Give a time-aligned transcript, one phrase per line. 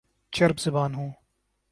[0.33, 1.11] چرب زبان ہوں